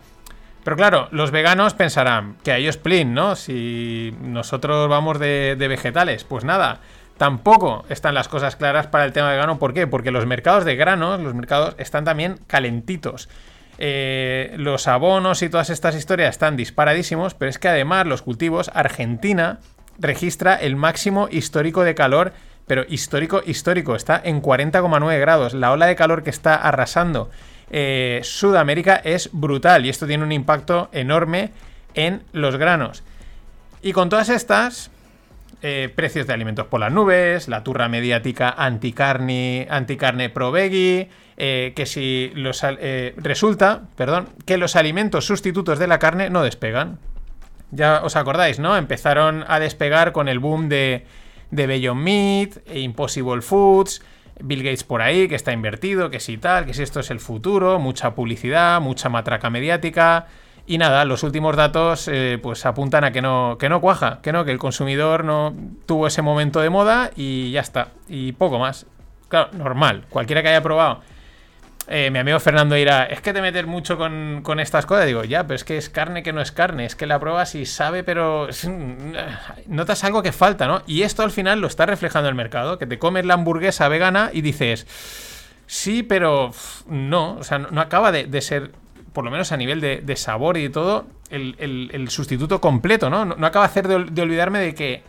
Pero 0.64 0.74
claro, 0.74 1.08
los 1.10 1.32
veganos 1.32 1.74
pensarán 1.74 2.36
que 2.44 2.52
a 2.52 2.56
ellos 2.56 2.78
plin, 2.78 3.12
¿no? 3.12 3.36
Si 3.36 4.16
nosotros 4.22 4.88
vamos 4.88 5.18
de, 5.18 5.54
vegetales, 5.58 6.24
pues 6.24 6.44
nada. 6.44 6.80
Tampoco 7.18 7.84
están 7.90 8.14
las 8.14 8.26
cosas 8.26 8.56
claras 8.56 8.86
para 8.86 9.04
el 9.04 9.12
tema 9.12 9.30
vegano. 9.30 9.58
¿Por 9.58 9.74
qué? 9.74 9.86
Porque 9.86 10.10
los 10.10 10.24
mercados 10.24 10.64
de 10.64 10.76
granos, 10.76 11.20
los 11.20 11.34
mercados 11.34 11.74
están 11.76 12.06
también 12.06 12.38
calentitos. 12.46 13.28
Eh, 13.76 14.54
los 14.56 14.88
abonos 14.88 15.42
y 15.42 15.50
todas 15.50 15.68
estas 15.68 15.94
historias 15.94 16.30
están 16.30 16.56
disparadísimos, 16.56 17.34
pero 17.34 17.50
es 17.50 17.58
que 17.58 17.68
además 17.68 18.06
los 18.06 18.22
cultivos, 18.22 18.70
Argentina 18.72 19.58
registra 19.98 20.54
el 20.54 20.76
máximo 20.76 21.28
histórico 21.30 21.84
de 21.84 21.94
calor, 21.94 22.32
pero 22.66 22.84
histórico, 22.88 23.42
histórico, 23.44 23.94
está 23.94 24.20
en 24.24 24.42
40,9 24.42 25.20
grados. 25.20 25.54
La 25.54 25.72
ola 25.72 25.86
de 25.86 25.96
calor 25.96 26.22
que 26.22 26.30
está 26.30 26.54
arrasando 26.54 27.30
eh, 27.74 28.20
Sudamérica 28.22 28.96
es 28.96 29.30
brutal 29.32 29.86
y 29.86 29.88
esto 29.88 30.06
tiene 30.06 30.24
un 30.24 30.32
impacto 30.32 30.90
enorme 30.92 31.50
en 31.94 32.22
los 32.32 32.56
granos. 32.56 33.02
Y 33.80 33.92
con 33.92 34.10
todas 34.10 34.28
estas, 34.28 34.90
eh, 35.62 35.90
precios 35.94 36.26
de 36.26 36.34
alimentos 36.34 36.66
por 36.66 36.80
las 36.80 36.92
nubes, 36.92 37.48
la 37.48 37.64
turra 37.64 37.88
mediática 37.88 38.50
anticarne, 38.50 39.66
anticarne 39.70 40.28
pro 40.28 40.52
veggie, 40.52 41.08
eh, 41.38 41.72
que 41.74 41.86
si 41.86 42.30
los, 42.34 42.62
resulta, 43.16 43.82
perdón, 43.96 44.28
que 44.44 44.58
los 44.58 44.76
alimentos 44.76 45.24
sustitutos 45.24 45.78
de 45.78 45.86
la 45.86 45.98
carne 45.98 46.28
no 46.28 46.42
despegan. 46.42 46.98
Ya 47.72 48.02
os 48.04 48.16
acordáis, 48.16 48.58
¿no? 48.58 48.76
Empezaron 48.76 49.44
a 49.48 49.58
despegar 49.58 50.12
con 50.12 50.28
el 50.28 50.38
boom 50.38 50.68
de, 50.68 51.06
de 51.50 51.66
Beyond 51.66 52.02
Meat, 52.02 52.58
e 52.66 52.80
Impossible 52.80 53.40
Foods, 53.40 54.02
Bill 54.40 54.62
Gates 54.62 54.84
por 54.84 55.00
ahí, 55.00 55.26
que 55.26 55.34
está 55.34 55.52
invertido, 55.52 56.10
que 56.10 56.20
si 56.20 56.36
tal, 56.36 56.66
que 56.66 56.74
si 56.74 56.82
esto 56.82 57.00
es 57.00 57.10
el 57.10 57.18
futuro, 57.18 57.78
mucha 57.78 58.14
publicidad, 58.14 58.80
mucha 58.82 59.08
matraca 59.08 59.48
mediática. 59.48 60.26
Y 60.66 60.76
nada, 60.76 61.06
los 61.06 61.22
últimos 61.22 61.56
datos 61.56 62.08
eh, 62.08 62.38
pues 62.42 62.66
apuntan 62.66 63.04
a 63.04 63.10
que 63.10 63.22
no, 63.22 63.56
que 63.58 63.70
no 63.70 63.80
cuaja, 63.80 64.20
que 64.22 64.32
no, 64.32 64.44
que 64.44 64.52
el 64.52 64.58
consumidor 64.58 65.24
no 65.24 65.54
tuvo 65.86 66.06
ese 66.06 66.20
momento 66.20 66.60
de 66.60 66.68
moda 66.68 67.10
y 67.16 67.52
ya 67.52 67.60
está. 67.62 67.88
Y 68.06 68.32
poco 68.32 68.58
más. 68.58 68.86
Claro, 69.28 69.48
normal. 69.54 70.04
Cualquiera 70.10 70.42
que 70.42 70.50
haya 70.50 70.62
probado 70.62 71.00
eh, 71.88 72.10
mi 72.10 72.20
amigo 72.20 72.38
Fernando 72.38 72.76
dirá, 72.76 73.04
es 73.04 73.20
que 73.20 73.32
te 73.32 73.42
metes 73.42 73.66
mucho 73.66 73.98
con, 73.98 74.60
estas 74.60 74.86
cosas. 74.86 75.06
Digo, 75.06 75.24
ya, 75.24 75.42
pero 75.44 75.56
es 75.56 75.64
que 75.64 75.76
es 75.76 75.90
carne 75.90 76.22
que 76.22 76.32
no 76.32 76.40
es 76.40 76.52
carne, 76.52 76.84
es 76.84 76.94
que 76.94 77.06
la 77.06 77.18
pruebas 77.18 77.54
y 77.54 77.66
sabe, 77.66 78.04
pero 78.04 78.48
notas 79.66 80.04
algo 80.04 80.22
que 80.22 80.32
falta, 80.32 80.66
¿no? 80.66 80.82
Y 80.86 81.02
esto 81.02 81.22
al 81.22 81.32
final 81.32 81.60
lo 81.60 81.66
está 81.66 81.86
reflejando 81.86 82.28
el 82.28 82.34
mercado, 82.34 82.78
que 82.78 82.86
te 82.86 82.98
comes 82.98 83.26
la 83.26 83.34
hamburguesa 83.34 83.88
vegana 83.88 84.30
y 84.32 84.42
dices, 84.42 84.86
sí, 85.66 86.02
pero 86.02 86.52
no, 86.86 87.34
o 87.34 87.44
sea, 87.44 87.58
no, 87.58 87.80
acaba 87.80 88.12
de, 88.12 88.40
ser, 88.40 88.70
por 89.12 89.24
lo 89.24 89.30
menos 89.30 89.50
a 89.50 89.56
nivel 89.56 89.80
de, 89.80 90.16
sabor 90.16 90.56
y 90.58 90.62
de 90.64 90.70
todo, 90.70 91.06
el, 91.30 92.06
sustituto 92.10 92.60
completo, 92.60 93.10
¿no? 93.10 93.24
¿no? 93.24 93.46
acaba 93.46 93.66
de 93.66 93.70
hacer 93.70 93.88
de, 93.88 94.22
olvidarme 94.22 94.60
de 94.60 94.74
que, 94.74 95.02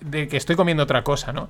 de 0.00 0.28
que 0.28 0.36
estoy 0.36 0.54
comiendo 0.54 0.84
otra 0.84 1.02
cosa, 1.02 1.32
¿no? 1.32 1.48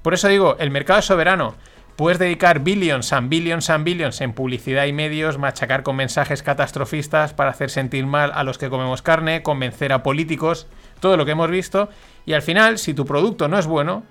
Por 0.00 0.14
eso 0.14 0.26
digo, 0.28 0.56
el 0.58 0.70
mercado 0.70 0.98
es 0.98 1.04
soberano 1.04 1.54
Puedes 1.96 2.18
dedicar 2.18 2.60
billions 2.60 3.12
and 3.12 3.28
billions 3.28 3.68
and 3.68 3.84
billions 3.84 4.20
en 4.22 4.32
publicidad 4.32 4.86
y 4.86 4.92
medios, 4.92 5.36
machacar 5.36 5.82
con 5.82 5.96
mensajes 5.96 6.42
catastrofistas 6.42 7.34
para 7.34 7.50
hacer 7.50 7.70
sentir 7.70 8.06
mal 8.06 8.32
a 8.34 8.44
los 8.44 8.56
que 8.56 8.70
comemos 8.70 9.02
carne, 9.02 9.42
convencer 9.42 9.92
a 9.92 10.02
políticos, 10.02 10.66
todo 11.00 11.18
lo 11.18 11.26
que 11.26 11.32
hemos 11.32 11.50
visto. 11.50 11.90
Y 12.24 12.32
al 12.32 12.42
final, 12.42 12.78
si 12.78 12.94
tu 12.94 13.04
producto 13.04 13.46
no 13.46 13.58
es 13.58 13.66
bueno, 13.66 14.04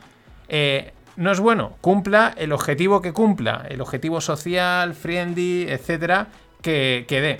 eh, 0.48 0.94
no 1.16 1.32
es 1.32 1.40
bueno. 1.40 1.78
Cumpla 1.82 2.34
el 2.38 2.52
objetivo 2.52 3.02
que 3.02 3.14
cumpla, 3.14 3.66
el 3.68 3.82
objetivo 3.82 4.22
social, 4.22 4.94
friendly, 4.94 5.66
etcétera, 5.68 6.28
que, 6.62 7.06
que 7.08 7.22
dé. 7.22 7.40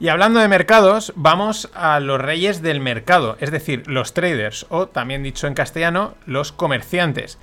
Y 0.00 0.08
hablando 0.08 0.40
de 0.40 0.48
mercados, 0.48 1.12
vamos 1.16 1.70
a 1.74 1.98
los 2.00 2.20
reyes 2.20 2.62
del 2.62 2.80
mercado, 2.80 3.36
es 3.40 3.50
decir, 3.50 3.82
los 3.88 4.14
traders, 4.14 4.66
o 4.70 4.86
también 4.86 5.24
dicho 5.24 5.46
en 5.46 5.54
castellano, 5.54 6.14
los 6.24 6.52
comerciantes. 6.52 7.38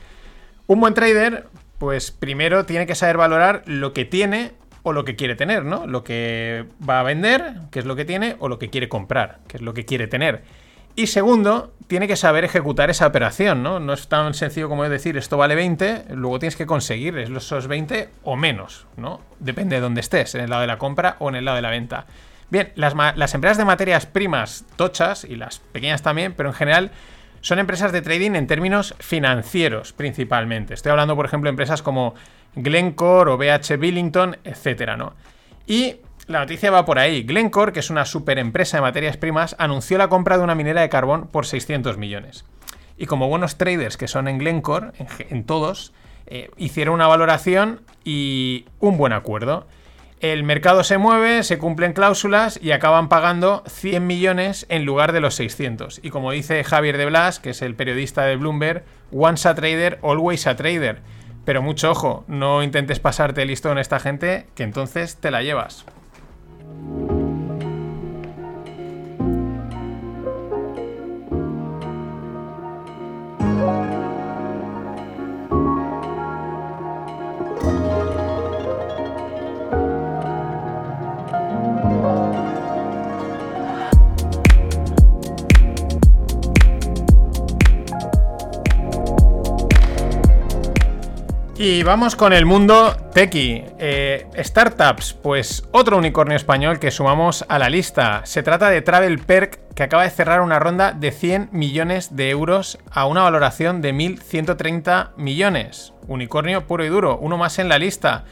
Un 0.68 0.80
buen 0.80 0.94
trader, 0.94 1.48
pues 1.78 2.12
primero 2.12 2.66
tiene 2.66 2.88
que 2.88 2.96
saber 2.96 3.18
valorar 3.18 3.64
lo 3.66 3.94
que 3.94 4.06
tiene 4.06 4.54
o 4.82 4.94
lo 4.94 5.06
que 5.06 5.16
quiere 5.16 5.36
tener, 5.36 5.66
¿no? 5.66 5.88
Lo 5.88 6.04
que 6.04 6.66
va 6.88 7.00
a 7.00 7.04
vender, 7.04 7.54
que 7.72 7.80
es 7.80 7.86
lo 7.86 7.96
que 7.96 8.06
tiene, 8.06 8.36
o 8.40 8.50
lo 8.50 8.60
que 8.60 8.70
quiere 8.70 8.90
comprar, 8.90 9.40
que 9.48 9.58
es 9.58 9.64
lo 9.64 9.74
que 9.74 9.86
quiere 9.86 10.08
tener. 10.08 10.44
Y 10.96 11.08
segundo, 11.08 11.74
tiene 11.88 12.08
que 12.08 12.16
saber 12.16 12.46
ejecutar 12.46 12.90
esa 12.90 13.06
operación, 13.06 13.64
¿no? 13.64 13.80
No 13.80 13.94
es 13.94 14.08
tan 14.08 14.34
sencillo 14.34 14.70
como 14.70 14.88
decir 14.88 15.18
esto 15.18 15.38
vale 15.38 15.56
20, 15.56 16.06
luego 16.12 16.40
tienes 16.40 16.56
que 16.56 16.66
conseguir 16.66 17.18
esos 17.18 17.68
20 17.68 18.10
o 18.24 18.36
menos, 18.36 18.88
¿no? 18.96 19.22
Depende 19.40 19.76
de 19.76 19.82
dónde 19.82 20.02
estés, 20.02 20.36
en 20.36 20.42
el 20.42 20.50
lado 20.50 20.62
de 20.62 20.68
la 20.68 20.78
compra 20.78 21.18
o 21.20 21.30
en 21.30 21.36
el 21.36 21.46
lado 21.46 21.58
de 21.58 21.62
la 21.62 21.70
venta. 21.70 22.06
Bien, 22.50 22.72
las, 22.76 22.94
las 22.96 23.34
empresas 23.34 23.58
de 23.58 23.66
materias 23.66 24.06
primas 24.06 24.66
tochas 24.78 25.26
y 25.26 25.36
las 25.36 25.60
pequeñas 25.60 26.02
también, 26.02 26.34
pero 26.34 26.50
en 26.50 26.56
general 26.56 26.92
son 27.46 27.60
empresas 27.60 27.92
de 27.92 28.02
trading 28.02 28.32
en 28.32 28.48
términos 28.48 28.96
financieros 28.98 29.94
principalmente. 29.94 30.74
Estoy 30.74 30.90
hablando, 30.90 31.16
por 31.16 31.28
ejemplo, 31.28 31.48
de 31.48 31.52
empresas 31.52 31.84
como 31.84 32.16
Glencore 32.56 33.30
o 33.30 33.38
BH 33.38 33.78
Billington, 33.78 34.38
etcétera, 34.44 34.98
¿no? 34.98 35.14
Y 35.68 35.98
la 36.26 36.40
noticia 36.40 36.72
va 36.72 36.86
por 36.86 36.98
ahí. 36.98 37.22
Glencore, 37.22 37.72
que 37.72 37.82
es 37.82 37.92
una 37.92 38.06
super 38.06 38.40
empresa 38.40 38.78
de 38.78 38.82
materias 38.82 39.18
primas, 39.18 39.56
anunció 39.60 40.00
la 40.00 40.08
compra 40.08 40.40
de 40.40 40.44
una 40.44 40.56
minera 40.56 40.82
de 40.82 40.90
carbón 40.90 41.28
por 41.28 41.46
600 41.46 42.00
millones. 42.00 42.46
Y 42.98 43.06
como 43.06 43.30
buenos 43.30 43.60
traders 43.60 43.96
que 43.96 44.08
son 44.08 44.28
en 44.28 44.40
Glencore, 44.40 44.94
en, 45.30 45.44
todos, 45.44 45.94
eh, 46.26 46.50
hicieron 46.58 46.96
una 46.96 47.06
valoración 47.06 47.82
y 48.04 48.66
un 48.80 48.98
buen 48.98 49.14
acuerdo 49.14 49.68
el 50.22 50.44
mercado 50.44 50.84
se 50.84 50.98
mueve, 50.98 51.44
se 51.44 51.58
cumplen 51.58 51.94
cláusulas 51.94 52.58
y 52.62 52.72
acaban 52.72 53.10
pagando 53.10 53.64
100 53.68 54.08
millones 54.08 54.66
en 54.70 54.86
lugar 54.86 55.12
de 55.12 55.20
los 55.20 55.36
600. 55.36 56.00
Y 56.04 56.10
como 56.10 56.32
dice 56.32 56.64
Javier 56.64 56.98
de 56.98 57.06
Blas, 57.06 57.40
que 57.40 57.50
es 57.50 57.62
el 57.62 57.76
periodista 57.76 58.24
de 58.24 58.38
Bloomberg, 58.38 58.84
once 59.12 59.48
a 59.48 59.56
trader, 59.56 60.00
always 60.04 60.48
a 60.48 60.56
trader. 60.56 61.00
Pero 61.44 61.62
mucho 61.62 61.92
ojo, 61.92 62.24
no 62.28 62.64
intentes 62.64 63.00
pasarte 63.00 63.46
listo 63.46 63.72
en 63.72 63.78
esta 63.78 64.00
gente, 64.00 64.48
que 64.56 64.64
entonces 64.64 65.18
te 65.18 65.32
la 65.32 65.44
llevas. 65.44 65.86
Y 91.68 91.82
vamos 91.82 92.16
con 92.16 92.32
el 92.32 92.46
mundo 92.46 92.96
tequi. 93.12 93.64
Eh, 93.80 94.28
startups, 94.38 95.14
pues 95.14 95.68
otro 95.72 95.98
unicornio 95.98 96.38
español 96.38 96.78
que 96.78 96.92
sumamos 96.92 97.44
a 97.50 97.58
la 97.58 97.72
lista. 97.72 98.22
Se 98.24 98.44
trata 98.44 98.70
de 98.70 98.84
Travel 98.84 99.18
Perk, 99.18 99.74
que 99.74 99.82
acaba 99.82 100.04
de 100.04 100.12
cerrar 100.12 100.42
una 100.42 100.60
ronda 100.60 100.92
de 100.92 101.12
100 101.12 101.50
millones 101.54 102.16
de 102.16 102.30
euros 102.30 102.78
a 102.92 103.08
una 103.08 103.24
valoración 103.24 103.82
de 103.82 103.96
1.130 103.96 105.16
millones. 105.18 105.92
Unicornio 106.08 106.68
puro 106.68 106.86
y 106.86 106.90
duro, 106.90 107.18
uno 107.18 107.36
más 107.36 107.58
en 107.58 107.68
la 107.68 107.80
lista. 107.80 108.26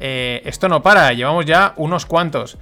Eh, 0.00 0.42
esto 0.44 0.68
no 0.68 0.82
para, 0.82 1.12
llevamos 1.12 1.46
ya 1.46 1.74
unos 1.76 2.06
cuantos. 2.06 2.58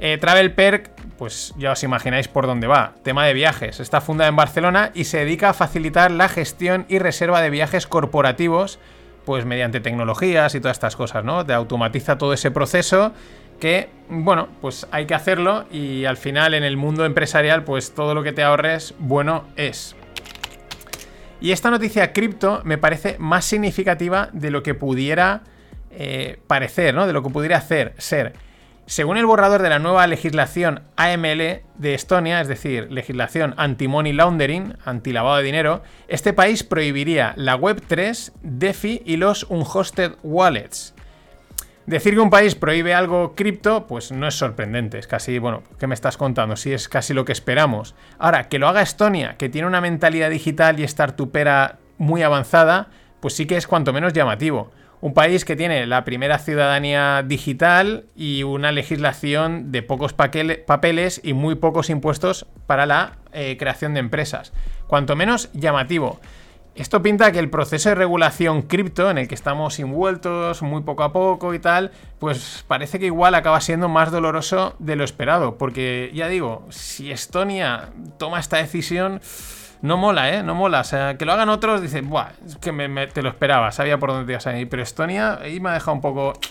Eh, 0.00 0.16
Travel 0.18 0.54
Perk, 0.54 0.90
pues 1.18 1.52
ya 1.58 1.72
os 1.72 1.82
imagináis 1.82 2.28
por 2.28 2.46
dónde 2.46 2.66
va. 2.66 2.94
Tema 3.02 3.26
de 3.26 3.34
viajes. 3.34 3.78
Está 3.80 4.00
fundada 4.00 4.30
en 4.30 4.36
Barcelona 4.36 4.90
y 4.94 5.04
se 5.04 5.18
dedica 5.18 5.50
a 5.50 5.54
facilitar 5.54 6.10
la 6.10 6.30
gestión 6.30 6.86
y 6.88 6.98
reserva 6.98 7.42
de 7.42 7.50
viajes 7.50 7.86
corporativos 7.86 8.78
pues 9.26 9.44
mediante 9.44 9.80
tecnologías 9.80 10.54
y 10.54 10.60
todas 10.60 10.76
estas 10.76 10.96
cosas, 10.96 11.24
¿no? 11.24 11.44
Te 11.44 11.52
automatiza 11.52 12.16
todo 12.16 12.32
ese 12.32 12.50
proceso 12.50 13.12
que, 13.60 13.90
bueno, 14.08 14.48
pues 14.60 14.86
hay 14.92 15.06
que 15.06 15.14
hacerlo 15.14 15.66
y 15.70 16.04
al 16.04 16.16
final 16.16 16.54
en 16.54 16.62
el 16.62 16.76
mundo 16.76 17.04
empresarial, 17.04 17.64
pues 17.64 17.92
todo 17.92 18.14
lo 18.14 18.22
que 18.22 18.32
te 18.32 18.42
ahorres, 18.42 18.94
bueno 18.98 19.44
es. 19.56 19.96
Y 21.40 21.52
esta 21.52 21.70
noticia 21.70 22.12
cripto 22.12 22.62
me 22.64 22.78
parece 22.78 23.16
más 23.18 23.44
significativa 23.44 24.30
de 24.32 24.50
lo 24.50 24.62
que 24.62 24.74
pudiera 24.74 25.42
eh, 25.90 26.38
parecer, 26.46 26.94
¿no? 26.94 27.06
De 27.06 27.12
lo 27.12 27.22
que 27.22 27.30
pudiera 27.30 27.56
hacer, 27.56 27.94
ser. 27.98 28.34
Según 28.88 29.16
el 29.16 29.26
borrador 29.26 29.62
de 29.62 29.68
la 29.68 29.80
nueva 29.80 30.06
legislación 30.06 30.82
AML 30.94 31.62
de 31.74 31.94
Estonia, 31.94 32.40
es 32.40 32.46
decir, 32.46 32.86
legislación 32.92 33.52
anti-money 33.56 34.12
laundering, 34.12 34.76
anti-lavado 34.84 35.38
de 35.38 35.42
dinero, 35.42 35.82
este 36.06 36.32
país 36.32 36.62
prohibiría 36.62 37.32
la 37.34 37.58
Web3, 37.58 38.32
DeFi 38.42 39.02
y 39.04 39.16
los 39.16 39.42
unhosted 39.48 40.12
wallets. 40.22 40.94
Decir 41.86 42.14
que 42.14 42.20
un 42.20 42.30
país 42.30 42.54
prohíbe 42.54 42.94
algo 42.94 43.34
cripto, 43.34 43.88
pues 43.88 44.12
no 44.12 44.28
es 44.28 44.36
sorprendente. 44.36 45.00
Es 45.00 45.08
casi, 45.08 45.40
bueno, 45.40 45.64
¿qué 45.80 45.88
me 45.88 45.94
estás 45.94 46.16
contando? 46.16 46.54
Sí, 46.54 46.72
es 46.72 46.88
casi 46.88 47.12
lo 47.12 47.24
que 47.24 47.32
esperamos. 47.32 47.96
Ahora, 48.18 48.48
que 48.48 48.60
lo 48.60 48.68
haga 48.68 48.82
Estonia, 48.82 49.36
que 49.36 49.48
tiene 49.48 49.66
una 49.66 49.80
mentalidad 49.80 50.30
digital 50.30 50.78
y 50.78 50.86
startupera 50.86 51.78
muy 51.98 52.22
avanzada, 52.22 52.88
pues 53.18 53.34
sí 53.34 53.46
que 53.46 53.56
es 53.56 53.66
cuanto 53.66 53.92
menos 53.92 54.12
llamativo 54.12 54.70
un 55.00 55.14
país 55.14 55.44
que 55.44 55.56
tiene 55.56 55.86
la 55.86 56.04
primera 56.04 56.38
ciudadanía 56.38 57.22
digital 57.26 58.04
y 58.14 58.42
una 58.42 58.72
legislación 58.72 59.70
de 59.72 59.82
pocos 59.82 60.12
papeles 60.14 61.20
y 61.22 61.32
muy 61.32 61.54
pocos 61.54 61.90
impuestos 61.90 62.46
para 62.66 62.86
la 62.86 63.18
eh, 63.32 63.56
creación 63.58 63.94
de 63.94 64.00
empresas. 64.00 64.52
Cuanto 64.86 65.16
menos 65.16 65.50
llamativo. 65.52 66.20
Esto 66.76 67.00
pinta 67.02 67.32
que 67.32 67.38
el 67.38 67.48
proceso 67.48 67.88
de 67.88 67.94
regulación 67.94 68.60
cripto 68.60 69.10
en 69.10 69.16
el 69.16 69.28
que 69.28 69.34
estamos 69.34 69.78
envueltos 69.78 70.60
muy 70.60 70.82
poco 70.82 71.04
a 71.04 71.12
poco 71.12 71.54
y 71.54 71.58
tal, 71.58 71.90
pues 72.18 72.66
parece 72.68 72.98
que 72.98 73.06
igual 73.06 73.34
acaba 73.34 73.62
siendo 73.62 73.88
más 73.88 74.12
doloroso 74.12 74.76
de 74.78 74.94
lo 74.94 75.02
esperado. 75.02 75.56
Porque 75.56 76.10
ya 76.12 76.28
digo, 76.28 76.66
si 76.68 77.10
Estonia 77.10 77.88
toma 78.18 78.40
esta 78.40 78.58
decisión 78.58 79.22
no 79.86 79.96
mola, 79.96 80.34
¿eh? 80.34 80.42
No 80.42 80.54
mola. 80.54 80.80
O 80.80 80.84
sea, 80.84 81.16
que 81.16 81.24
lo 81.24 81.32
hagan 81.32 81.48
otros, 81.48 81.80
dicen, 81.80 82.08
buah, 82.08 82.30
es 82.44 82.56
que 82.56 82.72
me, 82.72 83.06
te 83.06 83.22
lo 83.22 83.28
esperaba, 83.28 83.72
sabía 83.72 83.98
por 83.98 84.10
dónde 84.10 84.32
ibas 84.32 84.46
a 84.46 84.58
ir. 84.58 84.68
Pero 84.68 84.82
Estonia 84.82 85.38
ahí 85.40 85.60
me 85.60 85.70
ha 85.70 85.74
dejado 85.74 85.94
un 85.94 86.00
poco... 86.00 86.32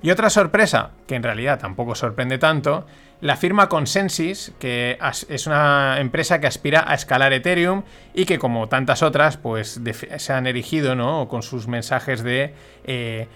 Y 0.00 0.12
otra 0.12 0.30
sorpresa, 0.30 0.90
que 1.08 1.16
en 1.16 1.24
realidad 1.24 1.58
tampoco 1.58 1.96
sorprende 1.96 2.38
tanto, 2.38 2.86
la 3.20 3.36
firma 3.36 3.68
Consensus, 3.68 4.52
que 4.60 4.96
es 5.28 5.46
una 5.48 5.98
empresa 5.98 6.40
que 6.40 6.46
aspira 6.46 6.84
a 6.86 6.94
escalar 6.94 7.32
Ethereum 7.32 7.82
y 8.14 8.24
que 8.24 8.38
como 8.38 8.68
tantas 8.68 9.02
otras, 9.02 9.36
pues 9.38 9.80
se 10.18 10.32
han 10.32 10.46
erigido, 10.46 10.94
¿no? 10.94 11.26
Con 11.26 11.42
sus 11.42 11.66
mensajes 11.66 12.22
de, 12.22 12.54
eh, 12.84 13.26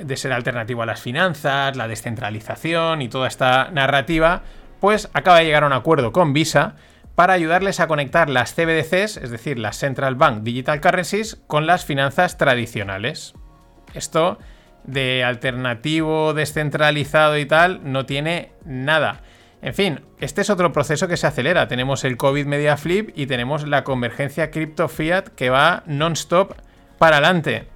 de 0.00 0.16
ser 0.16 0.32
alternativo 0.32 0.82
a 0.82 0.86
las 0.86 1.00
finanzas, 1.00 1.76
la 1.76 1.88
descentralización 1.88 3.02
y 3.02 3.08
toda 3.08 3.26
esta 3.26 3.70
narrativa, 3.72 4.42
pues 4.78 5.10
acaba 5.14 5.38
de 5.38 5.46
llegar 5.46 5.64
a 5.64 5.66
un 5.66 5.72
acuerdo 5.72 6.12
con 6.12 6.32
Visa 6.32 6.76
para 7.14 7.34
ayudarles 7.34 7.80
a 7.80 7.86
conectar 7.86 8.30
las 8.30 8.54
CBDCs, 8.54 9.18
es 9.18 9.30
decir, 9.30 9.58
las 9.58 9.78
Central 9.78 10.14
Bank 10.14 10.42
Digital 10.42 10.80
Currencies, 10.80 11.36
con 11.46 11.66
las 11.66 11.84
finanzas 11.84 12.38
tradicionales. 12.38 13.34
Esto 13.94 14.38
de 14.84 15.22
alternativo, 15.22 16.34
descentralizado 16.34 17.38
y 17.38 17.46
tal, 17.46 17.80
no 17.92 18.06
tiene 18.06 18.52
nada. 18.64 19.20
En 19.60 19.74
fin, 19.74 20.00
este 20.18 20.40
es 20.40 20.50
otro 20.50 20.72
proceso 20.72 21.06
que 21.06 21.16
se 21.16 21.26
acelera. 21.26 21.68
Tenemos 21.68 22.02
el 22.04 22.16
COVID 22.16 22.46
Media 22.46 22.76
Flip 22.76 23.10
y 23.14 23.26
tenemos 23.26 23.68
la 23.68 23.84
convergencia 23.84 24.50
cripto 24.50 24.88
fiat 24.88 25.28
que 25.28 25.50
va 25.50 25.84
non-stop 25.86 26.54
para 26.98 27.18
adelante. 27.18 27.68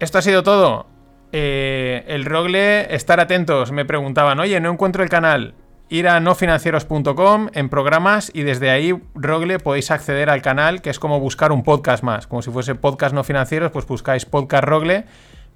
Esto 0.00 0.18
ha 0.18 0.22
sido 0.22 0.42
todo. 0.42 0.86
Eh, 1.30 2.04
el 2.08 2.24
Rogle, 2.24 2.92
estar 2.94 3.20
atentos. 3.20 3.70
Me 3.70 3.84
preguntaban, 3.84 4.40
oye, 4.40 4.58
no 4.58 4.72
encuentro 4.72 5.04
el 5.04 5.08
canal 5.08 5.54
ir 5.92 6.08
a 6.08 6.18
nofinancieros.com 6.20 7.48
en 7.52 7.68
programas 7.68 8.30
y 8.32 8.44
desde 8.44 8.70
ahí, 8.70 8.98
Rogle, 9.14 9.58
podéis 9.58 9.90
acceder 9.90 10.30
al 10.30 10.40
canal, 10.40 10.80
que 10.80 10.88
es 10.88 10.98
como 10.98 11.20
buscar 11.20 11.52
un 11.52 11.62
podcast 11.62 12.02
más. 12.02 12.26
Como 12.26 12.40
si 12.40 12.50
fuese 12.50 12.74
podcast 12.74 13.14
no 13.14 13.24
financieros, 13.24 13.70
pues 13.72 13.86
buscáis 13.86 14.24
podcast 14.24 14.64
Rogle. 14.64 15.04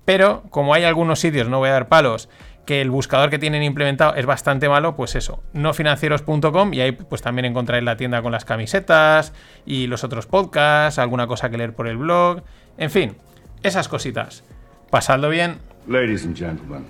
Pero 0.05 0.43
como 0.51 0.75
hay 0.75 0.85
algunos 0.85 1.21
sitios, 1.21 1.49
no 1.49 1.57
voy 1.59 1.71
a 1.71 1.73
dar 1.73 1.89
palos, 1.89 2.29
que 2.67 2.83
el 2.83 2.91
buscador 2.91 3.31
que 3.31 3.39
tienen 3.39 3.63
implementado 3.63 4.15
es 4.15 4.27
bastante 4.27 4.69
malo, 4.69 4.95
pues 4.95 5.15
eso, 5.15 5.43
nofinancieros.com 5.55 6.75
y 6.75 6.81
ahí 6.83 6.93
pues 6.93 7.23
también 7.23 7.47
encontráis 7.47 7.83
la 7.83 7.97
tienda 7.97 8.21
con 8.21 8.31
las 8.31 8.45
camisetas 8.45 9.33
y 9.65 9.87
los 9.87 10.05
otros 10.05 10.27
podcasts, 10.27 10.99
alguna 10.99 11.27
cosa 11.27 11.49
que 11.49 11.57
leer 11.57 11.75
por 11.75 11.89
el 11.89 11.97
blog, 11.97 12.43
en 12.77 12.91
fin, 12.91 13.17
esas 13.63 13.89
cositas. 13.89 14.45
Pasadlo 14.91 15.31
bien. 15.31 15.61
Ladies 15.89 16.27
and 16.27 16.37
gentlemen, 16.37 16.85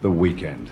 the 0.00 0.08
weekend. 0.08 0.70